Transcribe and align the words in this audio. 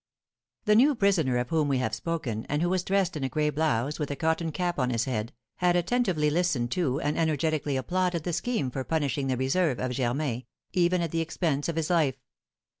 The 0.65 0.73
new 0.73 0.95
prisoner 0.95 1.37
of 1.37 1.49
whom 1.51 1.67
we 1.67 1.77
have 1.77 1.93
spoken, 1.93 2.47
and 2.49 2.63
who 2.63 2.69
was 2.71 2.83
dressed 2.83 3.15
in 3.15 3.23
a 3.23 3.29
gray 3.29 3.51
blouse, 3.51 3.99
with 3.99 4.09
a 4.09 4.15
cotton 4.15 4.51
cap 4.51 4.79
on 4.79 4.89
his 4.89 5.05
head, 5.05 5.31
had 5.57 5.75
attentively 5.75 6.31
listened 6.31 6.71
to 6.71 6.99
and 7.01 7.19
energetically 7.19 7.77
applauded 7.77 8.23
the 8.23 8.33
scheme 8.33 8.71
for 8.71 8.83
punishing 8.83 9.27
the 9.27 9.37
reserve 9.37 9.77
of 9.79 9.91
Germain, 9.91 10.45
even 10.73 11.03
at 11.03 11.11
the 11.11 11.21
expense 11.21 11.69
of 11.69 11.75
his 11.75 11.91
life. 11.91 12.15